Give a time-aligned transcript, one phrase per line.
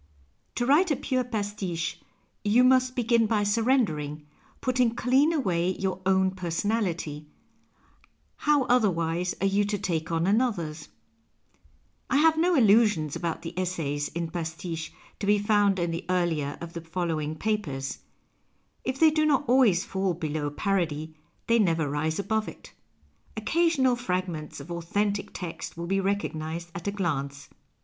[0.55, 2.01] To write a pure pastiche
[2.43, 4.25] you must begin by surrendering,
[4.59, 7.27] putting clean away your own personality—
[8.47, 10.89] how otherwise are you to take on another's?
[12.09, 16.57] I have no illusions about the essays in pastiche to be found in the earlier
[16.61, 17.99] of the following papers.
[18.83, 21.13] If they do not always fall below jiarody,
[21.45, 22.73] they never rise above it.
[23.37, 27.49] Occasional fragments of authentic text will be recognized at a glance.